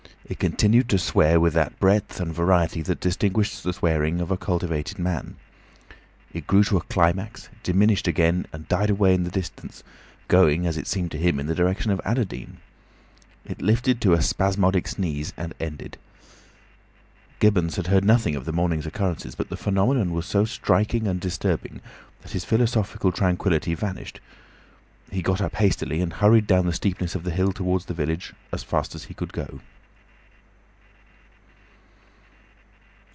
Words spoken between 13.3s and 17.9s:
It lifted to a spasmodic sneeze and ended. Gibbons had